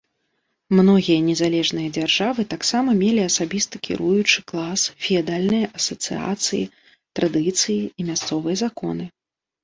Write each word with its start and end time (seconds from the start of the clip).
Многія 0.75 1.17
незалежныя 1.25 1.89
дзяржавы 1.97 2.45
таксама 2.53 2.95
мелі 3.01 3.21
асабісты 3.29 3.75
кіруючы 3.87 4.39
клас, 4.51 4.85
феадальныя 5.07 5.67
асацыяцыі, 5.81 6.63
традыцыі 7.19 7.77
і 7.81 8.01
мясцовыя 8.09 8.55
законы. 8.63 9.05